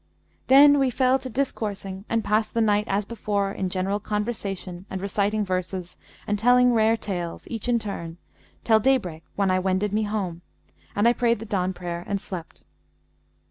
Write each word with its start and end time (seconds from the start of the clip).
Then 0.47 0.79
we 0.79 0.89
fell 0.89 1.19
to 1.19 1.29
discoursing 1.29 2.05
and 2.09 2.23
passed 2.23 2.55
the 2.55 2.59
night 2.61 2.85
as 2.87 3.05
before 3.05 3.51
in 3.51 3.69
general 3.69 3.99
conversation 3.99 4.87
and 4.89 4.99
reciting 4.99 5.45
verses 5.45 5.95
and 6.25 6.39
telling 6.39 6.73
rare 6.73 6.97
tales, 6.97 7.47
each 7.51 7.69
in 7.69 7.77
turn, 7.77 8.17
till 8.63 8.79
daybreak, 8.79 9.23
when 9.35 9.51
I 9.51 9.59
wended 9.59 9.93
me 9.93 10.01
home; 10.01 10.41
and 10.95 11.07
I 11.07 11.13
prayed 11.13 11.37
the 11.37 11.45
dawn 11.45 11.71
prayer 11.71 12.03
and 12.07 12.19
slept. 12.19 12.63